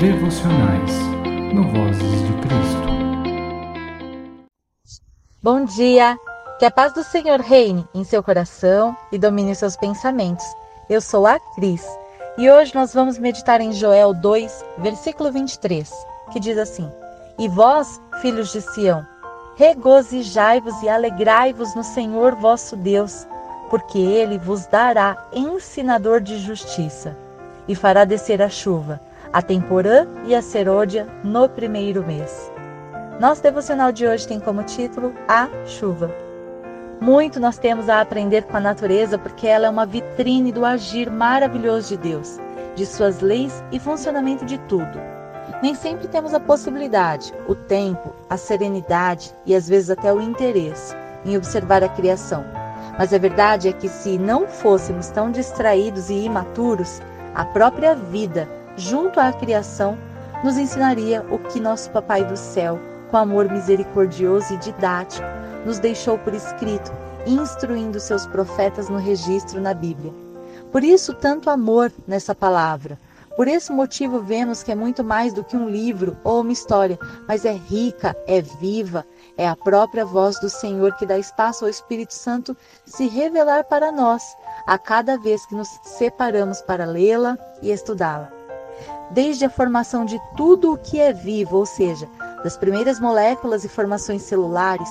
devocionais 0.00 0.92
no 1.52 1.62
Vozes 1.62 2.22
de 2.22 2.32
Cristo. 2.40 2.88
Bom 5.42 5.66
dia! 5.66 6.16
Que 6.58 6.64
a 6.64 6.70
paz 6.70 6.94
do 6.94 7.04
Senhor 7.04 7.38
reine 7.38 7.86
em 7.94 8.02
seu 8.02 8.22
coração 8.22 8.96
e 9.12 9.18
domine 9.18 9.54
seus 9.54 9.76
pensamentos. 9.76 10.46
Eu 10.88 11.02
sou 11.02 11.26
a 11.26 11.38
Cris 11.54 11.86
e 12.38 12.50
hoje 12.50 12.74
nós 12.74 12.94
vamos 12.94 13.18
meditar 13.18 13.60
em 13.60 13.74
Joel 13.74 14.14
2, 14.14 14.64
versículo 14.78 15.30
23, 15.30 15.92
que 16.32 16.40
diz 16.40 16.56
assim: 16.56 16.90
E 17.38 17.46
vós, 17.46 18.00
filhos 18.22 18.52
de 18.52 18.62
Sião, 18.62 19.06
regozijai-vos 19.54 20.82
e 20.82 20.88
alegrai-vos 20.88 21.74
no 21.74 21.84
Senhor 21.84 22.34
vosso 22.36 22.74
Deus, 22.74 23.26
porque 23.68 23.98
ele 23.98 24.38
vos 24.38 24.64
dará 24.64 25.28
ensinador 25.30 26.22
de 26.22 26.38
justiça 26.38 27.14
e 27.68 27.74
fará 27.74 28.06
descer 28.06 28.40
a 28.40 28.48
chuva, 28.48 28.98
a 29.32 29.40
temporã 29.40 30.06
e 30.24 30.34
a 30.34 30.42
serôdia 30.42 31.06
no 31.22 31.48
primeiro 31.48 32.04
mês. 32.04 32.50
Nosso 33.20 33.42
devocional 33.42 33.92
de 33.92 34.06
hoje 34.06 34.26
tem 34.26 34.40
como 34.40 34.62
título 34.64 35.14
A 35.28 35.48
Chuva. 35.66 36.10
Muito 37.00 37.38
nós 37.38 37.56
temos 37.56 37.88
a 37.88 38.00
aprender 38.00 38.42
com 38.44 38.56
a 38.56 38.60
natureza 38.60 39.18
porque 39.18 39.46
ela 39.46 39.66
é 39.66 39.70
uma 39.70 39.86
vitrine 39.86 40.50
do 40.52 40.64
agir 40.64 41.10
maravilhoso 41.10 41.90
de 41.90 41.96
Deus, 41.96 42.38
de 42.74 42.84
suas 42.84 43.20
leis 43.20 43.62
e 43.70 43.78
funcionamento 43.78 44.44
de 44.44 44.58
tudo. 44.60 45.00
Nem 45.62 45.74
sempre 45.74 46.08
temos 46.08 46.34
a 46.34 46.40
possibilidade, 46.40 47.32
o 47.48 47.54
tempo, 47.54 48.14
a 48.28 48.36
serenidade 48.36 49.34
e 49.46 49.54
às 49.54 49.68
vezes 49.68 49.90
até 49.90 50.12
o 50.12 50.20
interesse 50.20 50.94
em 51.24 51.36
observar 51.36 51.84
a 51.84 51.88
criação. 51.88 52.44
Mas 52.98 53.14
a 53.14 53.18
verdade 53.18 53.68
é 53.68 53.72
que 53.72 53.88
se 53.88 54.18
não 54.18 54.46
fôssemos 54.46 55.08
tão 55.08 55.30
distraídos 55.30 56.10
e 56.10 56.24
imaturos, 56.24 57.00
a 57.34 57.44
própria 57.44 57.94
vida, 57.94 58.48
junto 58.76 59.20
à 59.20 59.32
criação, 59.32 59.96
nos 60.42 60.56
ensinaria 60.56 61.24
o 61.30 61.38
que 61.38 61.60
nosso 61.60 61.90
Papai 61.90 62.24
do 62.24 62.36
Céu, 62.36 62.78
com 63.10 63.16
amor 63.16 63.50
misericordioso 63.50 64.54
e 64.54 64.56
didático, 64.58 65.26
nos 65.66 65.78
deixou 65.78 66.16
por 66.18 66.32
escrito, 66.32 66.90
instruindo 67.26 68.00
seus 68.00 68.26
profetas 68.26 68.88
no 68.88 68.98
registro 68.98 69.60
na 69.60 69.74
Bíblia. 69.74 70.12
Por 70.72 70.84
isso, 70.84 71.12
tanto 71.12 71.50
amor 71.50 71.92
nessa 72.06 72.34
palavra. 72.34 72.98
Por 73.36 73.48
esse 73.48 73.72
motivo, 73.72 74.20
vemos 74.20 74.62
que 74.62 74.72
é 74.72 74.74
muito 74.74 75.02
mais 75.02 75.32
do 75.32 75.44
que 75.44 75.56
um 75.56 75.68
livro 75.68 76.16
ou 76.24 76.40
uma 76.40 76.52
história, 76.52 76.98
mas 77.26 77.44
é 77.44 77.52
rica, 77.52 78.16
é 78.26 78.40
viva, 78.40 79.04
é 79.36 79.48
a 79.48 79.56
própria 79.56 80.04
voz 80.04 80.38
do 80.40 80.48
Senhor 80.48 80.94
que 80.96 81.06
dá 81.06 81.18
espaço 81.18 81.64
ao 81.64 81.70
Espírito 81.70 82.12
Santo 82.12 82.56
se 82.84 83.06
revelar 83.08 83.64
para 83.64 83.92
nós 83.92 84.22
a 84.66 84.76
cada 84.78 85.16
vez 85.16 85.46
que 85.46 85.54
nos 85.54 85.68
separamos 85.82 86.60
para 86.62 86.84
lê-la 86.84 87.38
e 87.62 87.70
estudá-la. 87.70 88.39
Desde 89.10 89.44
a 89.44 89.50
formação 89.50 90.04
de 90.04 90.20
tudo 90.36 90.72
o 90.72 90.78
que 90.78 91.00
é 91.00 91.12
vivo, 91.12 91.56
ou 91.56 91.66
seja, 91.66 92.08
das 92.44 92.56
primeiras 92.56 93.00
moléculas 93.00 93.64
e 93.64 93.68
formações 93.68 94.22
celulares, 94.22 94.88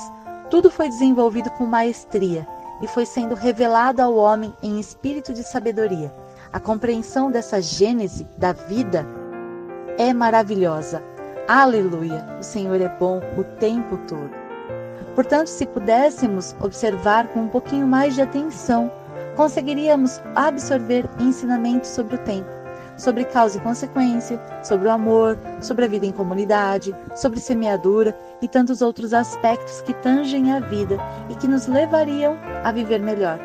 tudo 0.49 0.69
foi 0.69 0.89
desenvolvido 0.89 1.49
com 1.51 1.65
maestria 1.65 2.47
e 2.81 2.87
foi 2.87 3.05
sendo 3.05 3.35
revelado 3.35 4.01
ao 4.01 4.15
homem 4.15 4.53
em 4.61 4.79
espírito 4.79 5.33
de 5.33 5.43
sabedoria. 5.43 6.13
A 6.51 6.59
compreensão 6.59 7.31
dessa 7.31 7.61
gênese 7.61 8.27
da 8.37 8.53
vida 8.53 9.05
é 9.97 10.13
maravilhosa. 10.13 11.03
Aleluia! 11.47 12.25
O 12.39 12.43
Senhor 12.43 12.79
é 12.81 12.89
bom 12.89 13.21
o 13.37 13.43
tempo 13.59 13.97
todo. 14.07 14.31
Portanto, 15.15 15.47
se 15.47 15.65
pudéssemos 15.65 16.55
observar 16.61 17.27
com 17.29 17.41
um 17.41 17.47
pouquinho 17.47 17.87
mais 17.87 18.15
de 18.15 18.21
atenção, 18.21 18.91
conseguiríamos 19.35 20.21
absorver 20.35 21.09
ensinamentos 21.19 21.89
sobre 21.89 22.15
o 22.15 22.19
tempo 22.19 22.58
sobre 23.00 23.23
causa 23.23 23.58
e 23.58 23.61
consequência, 23.61 24.39
sobre 24.61 24.88
o 24.88 24.92
amor, 24.92 25.38
sobre 25.61 25.86
a 25.86 25.88
vida 25.88 26.05
em 26.05 26.11
comunidade, 26.11 26.95
sobre 27.16 27.39
semeadura 27.39 28.16
e 28.42 28.47
tantos 28.47 28.81
outros 28.81 29.14
aspectos 29.14 29.82
que 29.82 29.93
tangem 29.93 30.52
a 30.52 30.60
vida 30.60 30.98
e 31.30 31.36
que 31.36 31.48
nos 31.48 31.65
levariam 31.65 32.38
a 32.64 32.71
viver 32.71 32.99
melhor. 32.99 33.39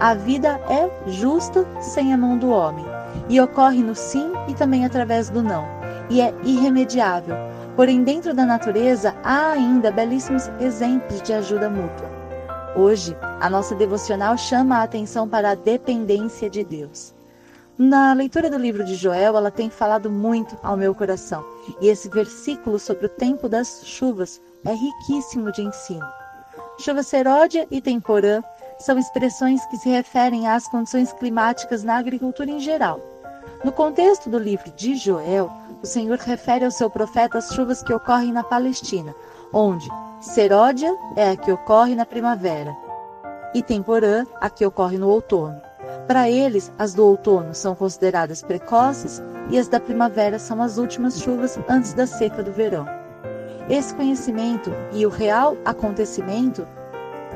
A 0.00 0.14
vida 0.14 0.60
é 0.70 1.10
justa 1.10 1.66
sem 1.80 2.14
a 2.14 2.16
mão 2.16 2.38
do 2.38 2.48
homem 2.48 2.86
e 3.28 3.40
ocorre 3.40 3.82
no 3.82 3.94
sim 3.94 4.32
e 4.48 4.54
também 4.54 4.84
através 4.84 5.28
do 5.28 5.42
não, 5.42 5.66
e 6.08 6.20
é 6.20 6.32
irremediável. 6.44 7.36
Porém, 7.76 8.04
dentro 8.04 8.32
da 8.32 8.46
natureza 8.46 9.14
há 9.24 9.50
ainda 9.50 9.90
belíssimos 9.90 10.48
exemplos 10.60 11.20
de 11.22 11.32
ajuda 11.32 11.68
mútua. 11.68 12.08
Hoje, 12.76 13.16
a 13.40 13.50
nossa 13.50 13.74
devocional 13.74 14.36
chama 14.36 14.78
a 14.78 14.82
atenção 14.84 15.28
para 15.28 15.50
a 15.50 15.54
dependência 15.54 16.48
de 16.48 16.62
Deus. 16.62 17.14
Na 17.76 18.12
leitura 18.12 18.48
do 18.48 18.56
livro 18.56 18.84
de 18.84 18.94
Joel, 18.94 19.36
ela 19.36 19.50
tem 19.50 19.68
falado 19.68 20.08
muito 20.08 20.56
ao 20.62 20.76
meu 20.76 20.94
coração, 20.94 21.44
e 21.80 21.88
esse 21.88 22.08
versículo 22.08 22.78
sobre 22.78 23.06
o 23.06 23.08
tempo 23.08 23.48
das 23.48 23.82
chuvas 23.84 24.40
é 24.64 24.72
riquíssimo 24.72 25.50
de 25.50 25.62
ensino. 25.62 26.06
Chuva 26.78 27.02
seródia 27.02 27.66
e 27.72 27.80
temporã 27.80 28.44
são 28.78 28.96
expressões 28.96 29.66
que 29.66 29.76
se 29.76 29.88
referem 29.88 30.46
às 30.46 30.68
condições 30.68 31.12
climáticas 31.14 31.82
na 31.82 31.96
agricultura 31.96 32.48
em 32.48 32.60
geral. 32.60 33.00
No 33.64 33.72
contexto 33.72 34.30
do 34.30 34.38
livro 34.38 34.70
de 34.70 34.94
Joel, 34.94 35.50
o 35.82 35.86
Senhor 35.86 36.18
refere 36.18 36.64
ao 36.64 36.70
seu 36.70 36.88
profeta 36.88 37.38
as 37.38 37.52
chuvas 37.52 37.82
que 37.82 37.92
ocorrem 37.92 38.32
na 38.32 38.44
Palestina, 38.44 39.12
onde 39.52 39.88
seródia 40.20 40.96
é 41.16 41.30
a 41.30 41.36
que 41.36 41.50
ocorre 41.50 41.96
na 41.96 42.06
primavera 42.06 42.72
e 43.52 43.60
temporã 43.64 44.24
a 44.40 44.48
que 44.48 44.64
ocorre 44.64 44.96
no 44.96 45.08
outono. 45.08 45.60
Para 46.06 46.28
eles, 46.28 46.70
as 46.78 46.92
do 46.92 47.06
outono 47.06 47.54
são 47.54 47.74
consideradas 47.74 48.42
precoces 48.42 49.22
e 49.48 49.58
as 49.58 49.68
da 49.68 49.80
primavera 49.80 50.38
são 50.38 50.62
as 50.62 50.76
últimas 50.76 51.20
chuvas 51.20 51.58
antes 51.68 51.94
da 51.94 52.06
seca 52.06 52.42
do 52.42 52.52
verão. 52.52 52.86
Esse 53.70 53.94
conhecimento 53.94 54.70
e 54.92 55.06
o 55.06 55.08
real 55.08 55.56
acontecimento 55.64 56.66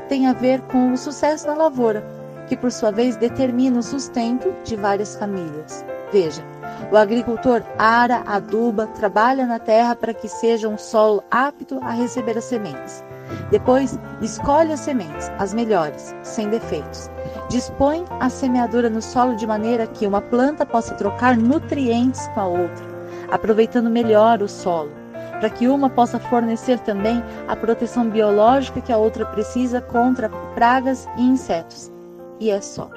têm 0.07 0.27
a 0.27 0.33
ver 0.33 0.61
com 0.63 0.93
o 0.93 0.97
sucesso 0.97 1.47
da 1.47 1.55
lavoura, 1.55 2.05
que 2.47 2.55
por 2.55 2.71
sua 2.71 2.91
vez 2.91 3.15
determina 3.15 3.79
o 3.79 3.83
sustento 3.83 4.53
de 4.63 4.75
várias 4.75 5.15
famílias. 5.15 5.83
Veja, 6.11 6.43
o 6.91 6.97
agricultor 6.97 7.63
ara, 7.77 8.23
aduba, 8.25 8.87
trabalha 8.87 9.45
na 9.45 9.59
terra 9.59 9.95
para 9.95 10.13
que 10.13 10.27
seja 10.27 10.67
um 10.67 10.77
solo 10.77 11.23
apto 11.29 11.79
a 11.83 11.91
receber 11.91 12.37
as 12.37 12.45
sementes. 12.45 13.03
Depois, 13.51 13.99
escolhe 14.21 14.73
as 14.73 14.79
sementes, 14.79 15.29
as 15.37 15.53
melhores, 15.53 16.15
sem 16.23 16.49
defeitos. 16.49 17.09
Dispõe 17.49 18.05
a 18.19 18.29
semeadura 18.29 18.91
no 18.91 19.01
solo 19.01 19.35
de 19.35 19.47
maneira 19.47 19.87
que 19.87 20.05
uma 20.05 20.21
planta 20.21 20.67
possa 20.67 20.93
trocar 20.93 21.35
nutrientes 21.35 22.27
com 22.27 22.41
a 22.41 22.45
outra, 22.45 22.85
aproveitando 23.31 23.89
melhor 23.89 24.43
o 24.43 24.47
solo, 24.47 24.91
para 25.39 25.49
que 25.49 25.67
uma 25.67 25.89
possa 25.89 26.19
fornecer 26.19 26.77
também 26.81 27.23
a 27.47 27.55
proteção 27.55 28.07
biológica 28.07 28.81
que 28.81 28.93
a 28.93 28.97
outra 28.97 29.25
precisa 29.25 29.81
contra 29.81 30.29
pragas 30.53 31.07
e 31.17 31.23
insetos. 31.23 31.91
E 32.39 32.51
é 32.51 32.61
só. 32.61 32.91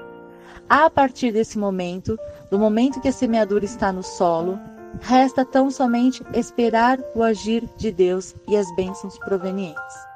A 0.69 0.91
partir 0.91 1.33
desse 1.33 1.59
momento, 1.59 2.19
do 2.51 2.59
momento 2.59 3.01
que 3.01 3.09
a 3.09 3.13
semeadura 3.13 3.65
está 3.65 3.91
no 3.91 4.03
solo, 4.03 4.61
resta 5.01 5.47
tão 5.47 5.71
somente 5.71 6.23
esperar 6.34 6.99
o 7.15 7.23
agir 7.23 7.67
de 7.79 7.91
Deus 7.91 8.34
e 8.47 8.55
as 8.55 8.71
bênçãos 8.77 9.19
provenientes 9.19 10.12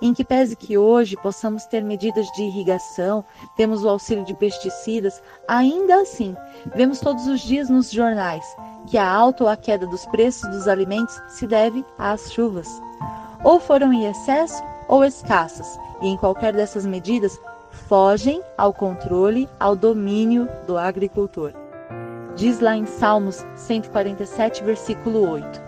em 0.00 0.14
que 0.14 0.24
pese 0.24 0.56
que 0.56 0.78
hoje 0.78 1.16
possamos 1.16 1.64
ter 1.66 1.82
medidas 1.82 2.26
de 2.32 2.42
irrigação, 2.42 3.24
temos 3.56 3.84
o 3.84 3.88
auxílio 3.88 4.24
de 4.24 4.34
pesticidas, 4.34 5.22
ainda 5.46 6.02
assim, 6.02 6.36
vemos 6.74 7.00
todos 7.00 7.26
os 7.26 7.40
dias 7.40 7.68
nos 7.68 7.90
jornais 7.90 8.44
que 8.86 8.96
a 8.96 9.08
alta 9.08 9.44
ou 9.44 9.50
a 9.50 9.56
queda 9.56 9.86
dos 9.86 10.06
preços 10.06 10.48
dos 10.50 10.66
alimentos 10.66 11.20
se 11.28 11.46
deve 11.46 11.84
às 11.98 12.32
chuvas. 12.32 12.68
Ou 13.44 13.60
foram 13.60 13.92
em 13.92 14.06
excesso 14.06 14.62
ou 14.88 15.04
escassas, 15.04 15.78
e 16.00 16.08
em 16.08 16.16
qualquer 16.16 16.52
dessas 16.54 16.86
medidas 16.86 17.38
fogem 17.70 18.42
ao 18.56 18.72
controle, 18.72 19.48
ao 19.60 19.76
domínio 19.76 20.48
do 20.66 20.78
agricultor. 20.78 21.52
Diz 22.34 22.60
lá 22.60 22.76
em 22.76 22.86
Salmos 22.86 23.44
147, 23.54 24.64
versículo 24.64 25.28
8: 25.28 25.60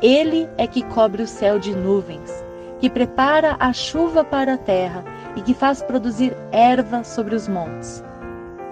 Ele 0.00 0.48
é 0.56 0.66
que 0.66 0.82
cobre 0.84 1.22
o 1.22 1.26
céu 1.26 1.58
de 1.58 1.74
nuvens 1.74 2.47
que 2.78 2.88
prepara 2.88 3.56
a 3.58 3.72
chuva 3.72 4.24
para 4.24 4.54
a 4.54 4.58
terra 4.58 5.04
e 5.36 5.42
que 5.42 5.54
faz 5.54 5.82
produzir 5.82 6.36
erva 6.52 7.02
sobre 7.04 7.34
os 7.34 7.48
montes. 7.48 8.04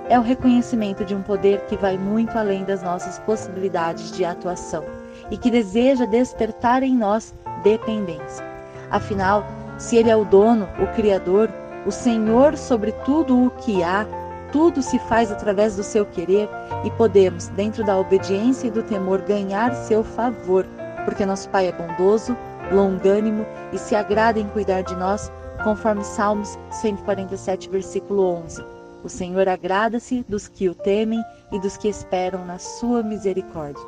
É 0.08 0.19
o 0.19 0.23
reconhecimento 0.23 1.05
de 1.05 1.14
um 1.14 1.23
poder 1.23 1.61
que 1.62 1.76
vai 1.76 1.99
muito 1.99 2.38
além 2.38 2.64
das 2.64 2.82
nossas 2.82 3.19
possibilidades 3.20 4.12
de 4.12 4.25
atuação 4.25 4.85
e 5.31 5.37
que 5.37 5.50
deseja 5.50 6.06
despertar 6.06 6.82
em 6.82 6.97
nós 6.97 7.35
dependência. 7.64 8.44
Afinal, 8.91 9.44
se 9.79 9.97
Ele 9.97 10.11
é 10.11 10.17
o 10.17 10.25
dono, 10.25 10.69
o 10.79 10.87
Criador, 10.94 11.50
o 11.85 11.91
Senhor 11.91 12.56
sobre 12.56 12.93
tudo 13.05 13.47
o 13.47 13.50
que 13.50 13.82
há, 13.82 14.06
tudo 14.52 14.81
se 14.81 14.99
faz 15.00 15.31
através 15.32 15.76
do 15.76 15.82
seu 15.82 16.06
querer 16.06 16.49
e 16.85 16.91
podemos, 16.93 17.49
dentro 17.49 17.85
da 17.85 17.99
obediência 17.99 18.69
e 18.69 18.70
do 18.70 18.82
temor, 18.82 19.20
ganhar 19.23 19.75
seu 19.75 20.05
favor, 20.05 20.64
porque 21.05 21.26
nosso 21.26 21.49
Pai 21.49 21.67
é 21.67 21.73
bondoso, 21.73 22.37
longânimo 22.72 23.46
e 23.72 23.78
se 23.78 23.94
agrada 23.94 24.38
em 24.38 24.48
cuidar 24.48 24.82
de 24.82 24.94
nós, 24.94 25.30
conforme 25.62 26.04
Salmos 26.04 26.58
147, 26.70 27.68
versículo 27.68 28.22
11. 28.22 28.64
O 29.04 29.08
Senhor 29.08 29.48
agrada-se 29.48 30.24
dos 30.28 30.48
que 30.48 30.68
o 30.68 30.74
temem 30.74 31.22
e 31.52 31.60
dos 31.60 31.76
que 31.76 31.88
esperam 31.88 32.44
na 32.44 32.58
sua 32.58 33.02
misericórdia. 33.02 33.82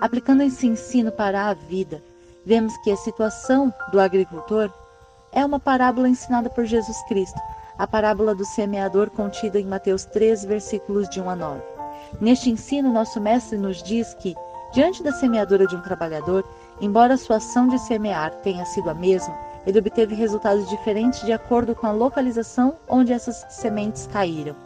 Aplicando 0.00 0.42
esse 0.42 0.66
ensino 0.66 1.12
para 1.12 1.48
a 1.48 1.54
vida, 1.54 2.02
vemos 2.44 2.76
que 2.78 2.90
a 2.90 2.96
situação 2.96 3.72
do 3.92 4.00
agricultor 4.00 4.70
é 5.32 5.44
uma 5.44 5.60
parábola 5.60 6.08
ensinada 6.08 6.48
por 6.48 6.64
Jesus 6.64 6.96
Cristo, 7.08 7.38
a 7.76 7.86
parábola 7.86 8.34
do 8.34 8.44
semeador 8.44 9.10
contida 9.10 9.60
em 9.60 9.66
Mateus 9.66 10.04
3, 10.06 10.44
versículos 10.44 11.08
de 11.08 11.20
1 11.20 11.30
a 11.30 11.36
9. 11.36 11.62
Neste 12.20 12.50
ensino, 12.50 12.92
nosso 12.92 13.20
mestre 13.20 13.58
nos 13.58 13.82
diz 13.82 14.14
que, 14.14 14.34
diante 14.72 15.02
da 15.02 15.12
semeadura 15.12 15.66
de 15.66 15.76
um 15.76 15.80
trabalhador, 15.82 16.44
embora 16.80 17.16
sua 17.16 17.36
ação 17.36 17.68
de 17.68 17.78
semear 17.78 18.32
tenha 18.42 18.64
sido 18.64 18.90
a 18.90 18.94
mesma, 18.94 19.34
ele 19.66 19.78
obteve 19.78 20.14
resultados 20.14 20.68
diferentes 20.68 21.24
de 21.24 21.32
acordo 21.32 21.74
com 21.74 21.86
a 21.86 21.92
localização 21.92 22.74
onde 22.88 23.12
essas 23.12 23.44
sementes 23.50 24.06
caíram. 24.06 24.56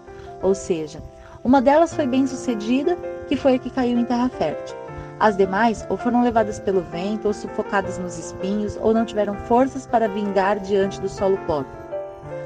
Ou 0.43 0.55
seja, 0.55 1.03
uma 1.43 1.61
delas 1.61 1.95
foi 1.95 2.07
bem 2.07 2.27
sucedida, 2.27 2.97
que 3.29 3.37
foi 3.37 3.55
a 3.55 3.59
que 3.59 3.71
caiu 3.71 3.99
em 3.99 4.05
terra 4.05 4.29
fértil. 4.29 4.77
As 5.19 5.37
demais 5.37 5.87
ou 5.89 5.97
foram 5.97 6.23
levadas 6.23 6.59
pelo 6.59 6.83
vento, 6.83 7.29
ou 7.29 7.35
sufocadas 7.35 7.99
nos 7.99 8.19
espinhos, 8.19 8.79
ou 8.81 8.93
não 8.93 9.05
tiveram 9.05 9.35
forças 9.35 9.87
para 9.87 10.09
vingar 10.09 10.59
diante 10.59 11.01
do 11.01 11.09
solo 11.09 11.39
pobre 11.47 11.83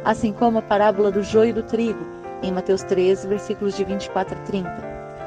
assim 0.07 0.33
como 0.33 0.59
a 0.59 0.63
parábola 0.63 1.11
do 1.11 1.21
joio 1.21 1.51
e 1.51 1.53
do 1.53 1.65
trigo, 1.65 2.07
em 2.41 2.53
Mateus 2.53 2.85
13, 2.85 3.27
versículos 3.27 3.77
de 3.77 3.83
24 3.83 4.39
a 4.39 4.43
30, 4.43 4.71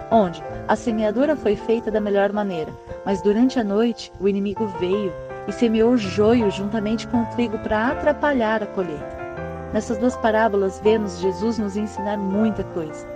onde 0.09 0.41
a 0.69 0.75
semeadura 0.75 1.35
foi 1.35 1.57
feita 1.57 1.91
da 1.91 1.99
melhor 1.99 2.31
maneira, 2.31 2.71
mas 3.09 3.23
durante 3.23 3.59
a 3.59 3.63
noite 3.63 4.11
o 4.19 4.29
inimigo 4.29 4.67
veio 4.79 5.11
e 5.47 5.51
semeou 5.51 5.97
joio 5.97 6.51
juntamente 6.51 7.07
com 7.07 7.23
o 7.23 7.25
trigo 7.31 7.57
para 7.57 7.87
atrapalhar 7.87 8.61
a 8.61 8.67
colheita. 8.67 9.17
Nessas 9.73 9.97
duas 9.97 10.15
parábolas 10.17 10.79
vemos 10.83 11.17
Jesus 11.17 11.57
nos 11.57 11.75
ensinar 11.75 12.17
muita 12.17 12.63
coisa, 12.65 13.07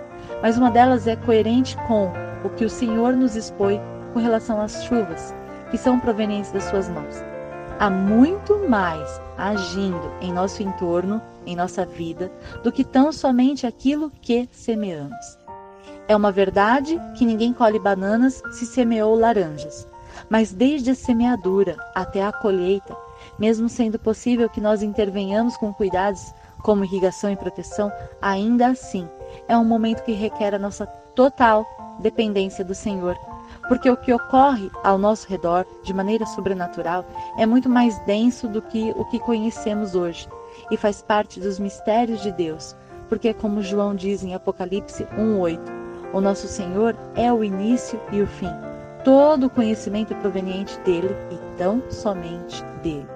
mas 0.42 0.58
uma 0.58 0.68
delas 0.68 1.06
é 1.06 1.14
coerente 1.14 1.76
com 1.86 2.10
o 2.42 2.50
que 2.50 2.64
o 2.64 2.68
Senhor 2.68 3.12
nos 3.12 3.36
expõe 3.36 3.80
com 4.12 4.18
relação 4.18 4.60
às 4.60 4.82
chuvas, 4.82 5.32
que 5.70 5.78
são 5.78 6.00
provenientes 6.00 6.50
das 6.50 6.64
suas 6.64 6.88
mãos. 6.88 7.14
Há 7.78 7.88
muito 7.88 8.68
mais 8.68 9.20
agindo 9.38 10.12
em 10.20 10.32
nosso 10.32 10.60
entorno 10.60 11.22
em 11.46 11.54
nossa 11.54 11.86
vida 11.86 12.32
do 12.64 12.72
que 12.72 12.82
tão 12.82 13.12
somente 13.12 13.64
aquilo 13.64 14.10
que 14.20 14.48
semeamos. 14.50 15.43
É 16.06 16.14
uma 16.14 16.30
verdade 16.30 17.00
que 17.16 17.24
ninguém 17.24 17.52
colhe 17.52 17.78
bananas 17.78 18.42
se 18.52 18.66
semeou 18.66 19.14
laranjas, 19.14 19.88
mas 20.28 20.52
desde 20.52 20.90
a 20.90 20.94
semeadura 20.94 21.76
até 21.94 22.22
a 22.22 22.30
colheita, 22.30 22.94
mesmo 23.38 23.70
sendo 23.70 23.98
possível 23.98 24.48
que 24.50 24.60
nós 24.60 24.82
intervenhamos 24.82 25.56
com 25.56 25.72
cuidados 25.72 26.20
como 26.62 26.84
irrigação 26.84 27.30
e 27.30 27.36
proteção, 27.36 27.90
ainda 28.20 28.68
assim 28.68 29.08
é 29.48 29.56
um 29.56 29.64
momento 29.64 30.02
que 30.02 30.12
requer 30.12 30.54
a 30.54 30.58
nossa 30.58 30.86
total 31.14 31.66
dependência 32.00 32.64
do 32.64 32.74
Senhor. 32.74 33.16
Porque 33.68 33.88
o 33.88 33.96
que 33.96 34.12
ocorre 34.12 34.70
ao 34.82 34.98
nosso 34.98 35.26
redor 35.26 35.66
de 35.82 35.94
maneira 35.94 36.26
sobrenatural 36.26 37.04
é 37.38 37.46
muito 37.46 37.68
mais 37.68 37.98
denso 38.00 38.46
do 38.46 38.60
que 38.60 38.92
o 38.96 39.06
que 39.06 39.18
conhecemos 39.18 39.94
hoje. 39.94 40.28
E 40.70 40.76
faz 40.76 41.00
parte 41.00 41.40
dos 41.40 41.58
mistérios 41.58 42.22
de 42.22 42.30
Deus, 42.30 42.76
porque, 43.08 43.32
como 43.32 43.62
João 43.62 43.94
diz 43.94 44.22
em 44.22 44.34
Apocalipse 44.34 45.04
1,8, 45.16 45.83
o 46.12 46.20
nosso 46.20 46.46
Senhor 46.46 46.94
é 47.14 47.32
o 47.32 47.42
início 47.42 48.00
e 48.12 48.20
o 48.20 48.26
fim. 48.26 48.50
Todo 49.04 49.46
o 49.46 49.50
conhecimento 49.50 50.14
proveniente 50.16 50.78
dele 50.80 51.14
e 51.30 51.58
tão 51.58 51.82
somente 51.90 52.62
dele. 52.82 53.06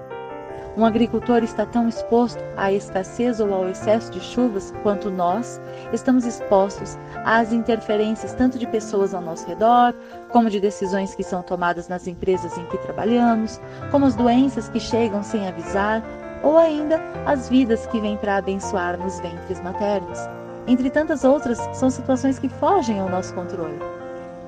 Um 0.77 0.85
agricultor 0.85 1.43
está 1.43 1.65
tão 1.65 1.89
exposto 1.89 2.41
à 2.55 2.71
escassez 2.71 3.39
ou 3.39 3.53
ao 3.53 3.67
excesso 3.67 4.11
de 4.11 4.21
chuvas 4.21 4.73
quanto 4.83 5.09
nós 5.09 5.59
estamos 5.91 6.25
expostos 6.25 6.97
às 7.25 7.51
interferências 7.51 8.33
tanto 8.33 8.57
de 8.57 8.65
pessoas 8.67 9.13
ao 9.13 9.21
nosso 9.21 9.45
redor, 9.45 9.93
como 10.29 10.49
de 10.49 10.59
decisões 10.59 11.13
que 11.13 11.23
são 11.23 11.41
tomadas 11.41 11.89
nas 11.89 12.07
empresas 12.07 12.57
em 12.57 12.65
que 12.67 12.77
trabalhamos, 12.77 13.59
como 13.91 14.05
as 14.05 14.15
doenças 14.15 14.69
que 14.69 14.79
chegam 14.79 15.21
sem 15.21 15.47
avisar, 15.47 16.01
ou 16.43 16.57
ainda 16.57 17.01
as 17.25 17.49
vidas 17.49 17.85
que 17.87 17.99
vêm 17.99 18.15
para 18.15 18.37
abençoar 18.37 18.97
nos 18.97 19.19
ventres 19.19 19.59
maternos. 19.61 20.38
Entre 20.69 20.91
tantas 20.91 21.23
outras, 21.23 21.57
são 21.73 21.89
situações 21.89 22.37
que 22.37 22.47
fogem 22.47 22.99
ao 22.99 23.09
nosso 23.09 23.33
controle, 23.33 23.79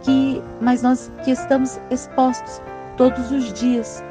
que 0.04 0.40
mas 0.62 0.84
nós 0.84 1.12
que 1.26 1.32
estamos 1.32 1.80
expostos 1.90 2.62
todos 2.96 3.32
os 3.32 3.52
dias. 3.54 4.04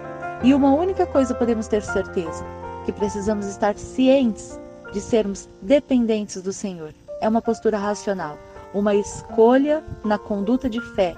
E 0.42 0.52
uma 0.52 0.72
única 0.72 1.06
coisa 1.06 1.32
podemos 1.36 1.68
ter 1.68 1.82
certeza, 1.82 2.44
que 2.84 2.90
precisamos 2.90 3.46
estar 3.46 3.78
cientes 3.78 4.58
de 4.92 5.00
sermos 5.00 5.48
dependentes 5.62 6.42
do 6.42 6.52
Senhor. 6.52 6.92
É 7.20 7.28
uma 7.28 7.40
postura 7.40 7.78
racional, 7.78 8.36
uma 8.74 8.92
escolha 8.96 9.84
na 10.04 10.18
conduta 10.18 10.68
de 10.68 10.80
fé 10.96 11.14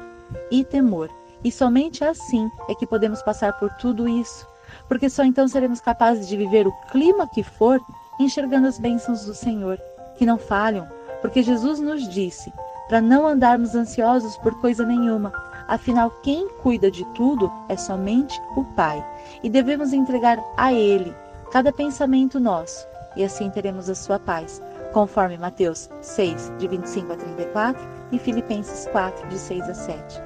e 0.50 0.62
temor. 0.62 1.08
E 1.42 1.50
somente 1.50 2.04
assim 2.04 2.50
é 2.68 2.74
que 2.74 2.86
podemos 2.86 3.22
passar 3.22 3.58
por 3.58 3.70
tudo 3.76 4.06
isso 4.06 4.46
porque 4.88 5.08
só 5.08 5.24
então 5.24 5.46
seremos 5.48 5.80
capazes 5.80 6.28
de 6.28 6.36
viver 6.36 6.66
o 6.66 6.72
clima 6.90 7.28
que 7.28 7.42
for, 7.42 7.80
enxergando 8.18 8.66
as 8.66 8.78
bênçãos 8.78 9.24
do 9.24 9.34
Senhor, 9.34 9.80
que 10.16 10.26
não 10.26 10.38
falham, 10.38 10.88
porque 11.20 11.42
Jesus 11.42 11.80
nos 11.80 12.08
disse 12.08 12.52
para 12.88 13.00
não 13.00 13.26
andarmos 13.26 13.74
ansiosos 13.74 14.36
por 14.36 14.60
coisa 14.60 14.84
nenhuma, 14.84 15.32
afinal, 15.66 16.10
quem 16.22 16.48
cuida 16.62 16.90
de 16.90 17.04
tudo 17.14 17.50
é 17.68 17.76
somente 17.76 18.38
o 18.54 18.64
Pai, 18.64 19.02
e 19.42 19.48
devemos 19.48 19.94
entregar 19.94 20.38
a 20.58 20.74
Ele 20.74 21.14
cada 21.50 21.72
pensamento 21.72 22.38
nosso, 22.38 22.86
e 23.16 23.24
assim 23.24 23.48
teremos 23.48 23.88
a 23.88 23.94
sua 23.94 24.18
paz, 24.18 24.60
conforme 24.92 25.38
Mateus 25.38 25.88
6, 26.02 26.52
de 26.58 26.68
25 26.68 27.12
a 27.12 27.16
34 27.16 27.88
e 28.12 28.18
Filipenses 28.18 28.86
4, 28.92 29.26
de 29.28 29.38
6 29.38 29.70
a 29.70 29.74
7. 29.74 30.22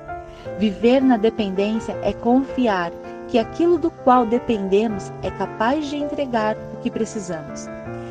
Viver 0.59 1.01
na 1.01 1.17
dependência 1.17 1.97
é 2.03 2.13
confiar 2.13 2.91
que 3.29 3.39
aquilo 3.39 3.79
do 3.79 3.91
qual 3.91 4.27
dependemos 4.27 5.13
é 5.23 5.31
capaz 5.31 5.87
de 5.87 5.97
entregar 5.97 6.57
o 6.75 6.77
que 6.79 6.91
precisamos. 6.91 7.69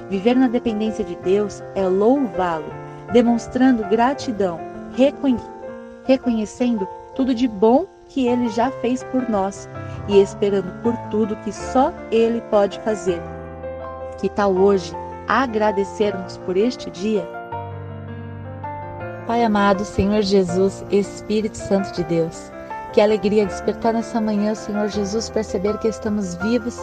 Viver 0.09 0.35
na 0.35 0.47
dependência 0.47 1.03
de 1.03 1.15
Deus 1.17 1.63
é 1.73 1.87
louvá-lo, 1.87 2.71
demonstrando 3.11 3.83
gratidão, 3.89 4.59
reconhe 4.95 5.39
reconhecendo 6.05 6.87
tudo 7.15 7.33
de 7.33 7.47
bom 7.47 7.87
que 8.09 8.27
ele 8.27 8.49
já 8.49 8.69
fez 8.69 9.03
por 9.05 9.27
nós 9.29 9.67
e 10.07 10.21
esperando 10.21 10.71
por 10.81 10.95
tudo 11.09 11.35
que 11.37 11.51
só 11.51 11.91
ele 12.11 12.41
pode 12.51 12.79
fazer. 12.81 13.19
Que 14.19 14.29
tal 14.29 14.53
hoje 14.53 14.93
agradecermos 15.27 16.37
por 16.37 16.55
este 16.55 16.91
dia? 16.91 17.27
Pai 19.25 19.43
amado, 19.43 19.83
Senhor 19.83 20.21
Jesus, 20.21 20.85
Espírito 20.91 21.57
Santo 21.57 21.91
de 21.93 22.03
Deus, 22.03 22.51
que 22.93 23.01
alegria 23.01 23.45
despertar 23.45 23.93
nessa 23.93 24.21
manhã, 24.21 24.53
Senhor 24.53 24.87
Jesus, 24.87 25.29
perceber 25.29 25.79
que 25.79 25.87
estamos 25.87 26.35
vivos 26.35 26.77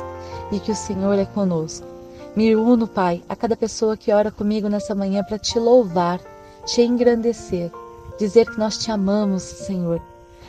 e 0.50 0.58
que 0.58 0.72
o 0.72 0.76
Senhor 0.76 1.16
é 1.18 1.24
conosco. 1.24 1.91
Me 2.34 2.56
uno, 2.56 2.88
Pai, 2.88 3.22
a 3.28 3.36
cada 3.36 3.54
pessoa 3.54 3.94
que 3.94 4.10
ora 4.10 4.30
comigo 4.30 4.66
nessa 4.66 4.94
manhã 4.94 5.22
para 5.22 5.38
te 5.38 5.58
louvar, 5.58 6.18
te 6.64 6.80
engrandecer, 6.80 7.70
dizer 8.18 8.50
que 8.50 8.58
nós 8.58 8.78
te 8.78 8.90
amamos, 8.90 9.42
Senhor. 9.42 10.00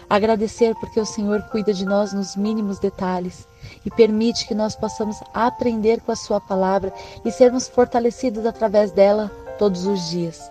Agradecer 0.10 0.74
porque 0.76 0.98
o 0.98 1.06
Senhor 1.06 1.42
cuida 1.52 1.74
de 1.74 1.84
nós 1.84 2.14
nos 2.14 2.38
mínimos 2.38 2.80
detalhes 2.80 3.46
e 3.86 3.92
permite 3.92 4.48
que 4.48 4.56
nós 4.56 4.78
possamos 4.78 5.18
aprender 5.34 6.00
com 6.00 6.14
a 6.14 6.16
Sua 6.16 6.40
palavra 6.40 6.94
e 7.26 7.32
sermos 7.32 7.68
fortalecidos 7.68 8.46
através 8.46 8.92
dela 8.92 9.30
todos 9.60 9.86
os 9.86 10.10
dias. 10.10 10.50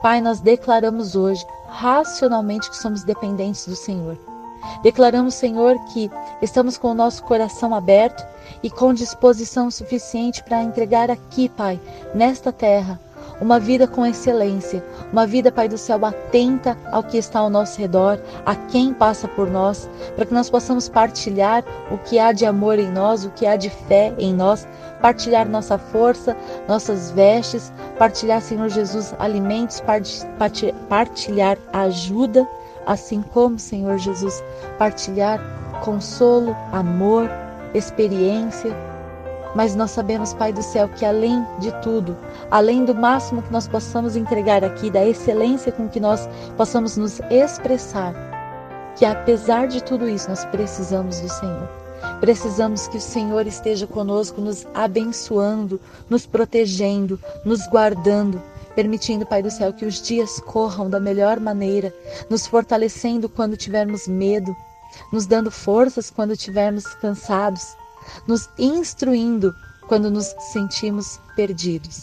Pai, 0.00 0.20
nós 0.20 0.38
declaramos 0.38 1.16
hoje, 1.16 1.44
racionalmente, 1.68 2.70
que 2.70 2.76
somos 2.76 3.02
dependentes 3.02 3.66
do 3.66 3.74
Senhor. 3.74 4.16
Declaramos, 4.82 5.34
Senhor, 5.34 5.78
que 5.92 6.10
estamos 6.40 6.76
com 6.76 6.90
o 6.90 6.94
nosso 6.94 7.22
coração 7.24 7.74
aberto 7.74 8.24
e 8.62 8.70
com 8.70 8.94
disposição 8.94 9.70
suficiente 9.70 10.42
para 10.42 10.62
entregar 10.62 11.10
aqui, 11.10 11.48
Pai, 11.48 11.80
nesta 12.14 12.52
terra, 12.52 12.98
uma 13.40 13.58
vida 13.58 13.86
com 13.86 14.04
excelência, 14.04 14.84
uma 15.12 15.26
vida, 15.26 15.50
Pai 15.50 15.68
do 15.68 15.78
céu, 15.78 16.04
atenta 16.04 16.76
ao 16.92 17.02
que 17.02 17.16
está 17.16 17.38
ao 17.38 17.48
nosso 17.48 17.80
redor, 17.80 18.20
a 18.44 18.54
quem 18.54 18.92
passa 18.92 19.26
por 19.26 19.50
nós, 19.50 19.88
para 20.14 20.26
que 20.26 20.34
nós 20.34 20.50
possamos 20.50 20.88
partilhar 20.88 21.64
o 21.90 21.96
que 21.96 22.18
há 22.18 22.32
de 22.32 22.44
amor 22.44 22.78
em 22.78 22.90
nós, 22.90 23.24
o 23.24 23.30
que 23.30 23.46
há 23.46 23.56
de 23.56 23.70
fé 23.70 24.14
em 24.18 24.34
nós, 24.34 24.68
partilhar 25.00 25.48
nossa 25.48 25.78
força, 25.78 26.36
nossas 26.68 27.10
vestes, 27.12 27.72
partilhar, 27.98 28.42
Senhor 28.42 28.68
Jesus, 28.68 29.14
alimentos, 29.18 29.82
partilhar 30.88 31.56
ajuda 31.72 32.46
assim 32.86 33.22
como, 33.22 33.58
Senhor 33.58 33.98
Jesus, 33.98 34.42
partilhar 34.78 35.40
consolo, 35.84 36.56
amor, 36.72 37.28
experiência. 37.74 38.74
Mas 39.54 39.74
nós 39.74 39.90
sabemos, 39.90 40.32
Pai 40.32 40.52
do 40.52 40.62
céu, 40.62 40.88
que 40.88 41.04
além 41.04 41.44
de 41.58 41.72
tudo, 41.80 42.16
além 42.50 42.84
do 42.84 42.94
máximo 42.94 43.42
que 43.42 43.52
nós 43.52 43.66
possamos 43.66 44.14
entregar 44.14 44.62
aqui, 44.64 44.90
da 44.90 45.04
excelência 45.04 45.72
com 45.72 45.88
que 45.88 45.98
nós 45.98 46.28
possamos 46.56 46.96
nos 46.96 47.20
expressar, 47.30 48.14
que 48.96 49.04
apesar 49.04 49.66
de 49.66 49.82
tudo 49.82 50.08
isso, 50.08 50.28
nós 50.28 50.44
precisamos 50.46 51.20
do 51.20 51.28
Senhor. 51.28 51.68
Precisamos 52.20 52.86
que 52.86 52.96
o 52.96 53.00
Senhor 53.00 53.46
esteja 53.46 53.86
conosco, 53.86 54.40
nos 54.40 54.66
abençoando, 54.74 55.80
nos 56.08 56.26
protegendo, 56.26 57.18
nos 57.44 57.66
guardando 57.66 58.40
permitindo, 58.74 59.26
Pai 59.26 59.42
do 59.42 59.50
céu, 59.50 59.72
que 59.72 59.84
os 59.84 60.00
dias 60.00 60.40
corram 60.40 60.88
da 60.88 61.00
melhor 61.00 61.40
maneira, 61.40 61.94
nos 62.28 62.46
fortalecendo 62.46 63.28
quando 63.28 63.56
tivermos 63.56 64.06
medo, 64.06 64.54
nos 65.12 65.26
dando 65.26 65.50
forças 65.50 66.10
quando 66.10 66.32
estivermos 66.32 66.86
cansados, 66.94 67.76
nos 68.26 68.48
instruindo 68.58 69.54
quando 69.88 70.10
nos 70.10 70.34
sentimos 70.52 71.18
perdidos, 71.34 72.02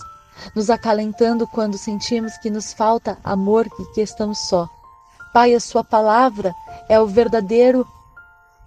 nos 0.55 0.69
acalentando 0.69 1.47
quando 1.47 1.77
sentimos 1.77 2.37
que 2.37 2.49
nos 2.49 2.73
falta 2.73 3.17
amor 3.23 3.67
e 3.79 3.85
que 3.93 4.01
estamos 4.01 4.39
só. 4.47 4.69
Pai, 5.33 5.53
a 5.53 5.59
sua 5.59 5.83
palavra 5.83 6.53
é 6.89 6.99
o 6.99 7.07
verdadeiro 7.07 7.87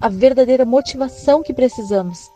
a 0.01 0.09
verdadeira 0.09 0.65
motivação 0.65 1.43
que 1.43 1.53
precisamos 1.53 2.31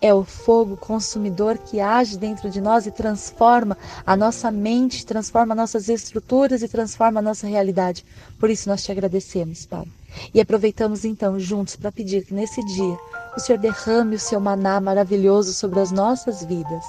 é 0.00 0.14
o 0.14 0.24
fogo 0.24 0.76
consumidor 0.76 1.58
que 1.58 1.80
age 1.80 2.16
dentro 2.16 2.48
de 2.48 2.60
nós 2.60 2.86
e 2.86 2.90
transforma 2.90 3.76
a 4.06 4.16
nossa 4.16 4.50
mente, 4.50 5.04
transforma 5.04 5.54
nossas 5.54 5.88
estruturas 5.88 6.62
e 6.62 6.68
transforma 6.68 7.20
a 7.20 7.22
nossa 7.22 7.46
realidade. 7.46 8.04
Por 8.38 8.48
isso 8.48 8.68
nós 8.68 8.82
te 8.82 8.90
agradecemos, 8.90 9.66
Pai. 9.66 9.86
E 10.32 10.40
aproveitamos 10.40 11.04
então 11.04 11.38
juntos 11.38 11.76
para 11.76 11.92
pedir 11.92 12.24
que 12.24 12.34
nesse 12.34 12.64
dia 12.64 12.98
o 13.36 13.40
Senhor 13.40 13.58
derrame 13.58 14.16
o 14.16 14.20
seu 14.20 14.40
maná 14.40 14.80
maravilhoso 14.80 15.52
sobre 15.52 15.80
as 15.80 15.92
nossas 15.92 16.42
vidas. 16.44 16.84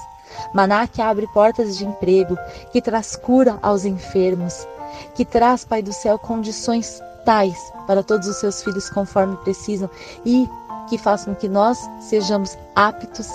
Maná 0.54 0.86
que 0.86 1.02
abre 1.02 1.26
portas 1.28 1.76
de 1.76 1.84
emprego, 1.84 2.38
que 2.72 2.80
traz 2.80 3.14
cura 3.14 3.58
aos 3.60 3.84
enfermos, 3.84 4.66
que 5.14 5.24
traz, 5.24 5.64
Pai 5.64 5.82
do 5.82 5.92
céu, 5.92 6.18
condições 6.18 7.00
tais 7.24 7.72
para 7.86 8.02
todos 8.02 8.26
os 8.26 8.36
seus 8.36 8.62
filhos 8.62 8.88
conforme 8.90 9.36
precisam 9.38 9.88
e 10.24 10.48
que 10.88 10.98
façam 10.98 11.34
que 11.34 11.48
nós 11.48 11.78
sejamos 12.00 12.56
aptos 12.74 13.28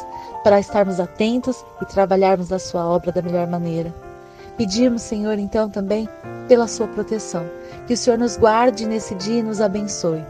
para 0.43 0.59
estarmos 0.59 0.99
atentos 0.99 1.65
e 1.81 1.85
trabalharmos 1.85 2.51
a 2.51 2.59
sua 2.59 2.85
obra 2.85 3.11
da 3.11 3.21
melhor 3.21 3.47
maneira. 3.47 3.93
Pedimos, 4.57 5.01
Senhor, 5.01 5.37
então 5.37 5.69
também 5.69 6.09
pela 6.47 6.67
sua 6.67 6.87
proteção, 6.87 7.45
que 7.85 7.93
o 7.93 7.97
Senhor 7.97 8.17
nos 8.17 8.37
guarde 8.37 8.85
nesse 8.85 9.13
dia 9.15 9.39
e 9.39 9.43
nos 9.43 9.61
abençoe. 9.61 10.23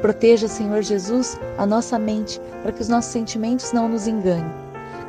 Proteja, 0.00 0.48
Senhor 0.48 0.82
Jesus, 0.82 1.38
a 1.58 1.66
nossa 1.66 1.98
mente 1.98 2.40
para 2.62 2.72
que 2.72 2.82
os 2.82 2.88
nossos 2.88 3.12
sentimentos 3.12 3.72
não 3.72 3.88
nos 3.88 4.06
enganem 4.06 4.61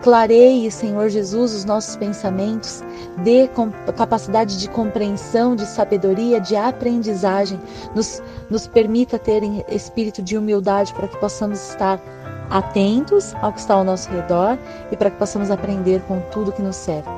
Clareie, 0.04 0.70
Senhor 0.70 1.08
Jesus, 1.08 1.54
os 1.54 1.64
nossos 1.64 1.96
pensamentos, 1.96 2.84
dê 3.24 3.50
capacidade 3.96 4.60
de 4.60 4.68
compreensão, 4.68 5.56
de 5.56 5.66
sabedoria, 5.66 6.42
de 6.42 6.58
aprendizagem, 6.58 7.58
nos, 7.96 8.22
nos 8.50 8.68
permita 8.68 9.18
ter 9.18 9.42
espírito 9.70 10.22
de 10.22 10.38
humildade 10.38 10.94
para 10.94 11.08
que 11.08 11.16
possamos 11.20 11.70
estar 11.70 12.02
atentos 12.50 13.34
ao 13.36 13.54
que 13.54 13.60
está 13.60 13.76
ao 13.76 13.86
nosso 13.86 14.10
redor 14.12 14.60
e 14.92 14.98
para 14.98 15.10
que 15.10 15.18
possamos 15.18 15.50
aprender 15.50 16.02
com 16.02 16.20
tudo 16.32 16.52
que 16.52 16.62
nos 16.62 16.76
serve. 16.76 17.10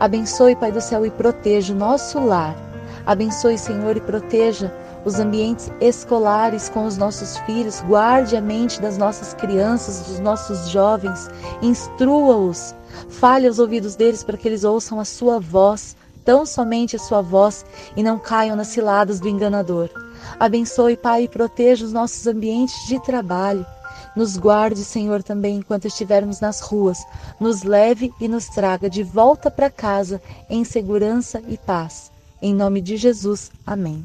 Abençoe, 0.00 0.56
Pai 0.56 0.72
do 0.72 0.80
céu, 0.80 1.06
e 1.06 1.10
proteja 1.12 1.72
o 1.72 1.76
nosso 1.76 2.18
lar. 2.18 2.56
Abençoe, 3.06 3.56
Senhor, 3.56 3.96
e 3.96 4.00
proteja 4.00 4.74
os 5.08 5.18
ambientes 5.18 5.72
escolares 5.80 6.68
com 6.68 6.84
os 6.84 6.98
nossos 6.98 7.38
filhos, 7.38 7.80
guarde 7.80 8.36
a 8.36 8.42
mente 8.42 8.80
das 8.80 8.98
nossas 8.98 9.32
crianças, 9.32 10.06
dos 10.06 10.20
nossos 10.20 10.68
jovens, 10.68 11.30
instrua-os, 11.62 12.74
fale 13.08 13.46
aos 13.46 13.58
ouvidos 13.58 13.96
deles 13.96 14.22
para 14.22 14.36
que 14.36 14.46
eles 14.46 14.64
ouçam 14.64 15.00
a 15.00 15.06
sua 15.06 15.40
voz, 15.40 15.96
tão 16.26 16.44
somente 16.44 16.94
a 16.94 16.98
sua 16.98 17.22
voz, 17.22 17.64
e 17.96 18.02
não 18.02 18.18
caiam 18.18 18.54
nas 18.54 18.68
ciladas 18.68 19.18
do 19.18 19.28
enganador. 19.28 19.88
Abençoe, 20.38 20.94
Pai, 20.94 21.22
e 21.22 21.28
proteja 21.28 21.86
os 21.86 21.92
nossos 21.92 22.26
ambientes 22.26 22.86
de 22.86 23.02
trabalho. 23.02 23.64
Nos 24.14 24.36
guarde, 24.36 24.84
Senhor, 24.84 25.22
também 25.22 25.56
enquanto 25.56 25.86
estivermos 25.86 26.38
nas 26.38 26.60
ruas. 26.60 26.98
Nos 27.40 27.62
leve 27.62 28.12
e 28.20 28.28
nos 28.28 28.46
traga 28.46 28.90
de 28.90 29.02
volta 29.02 29.50
para 29.50 29.70
casa 29.70 30.20
em 30.50 30.64
segurança 30.64 31.42
e 31.48 31.56
paz. 31.56 32.12
Em 32.42 32.54
nome 32.54 32.82
de 32.82 32.98
Jesus. 32.98 33.50
Amém. 33.66 34.04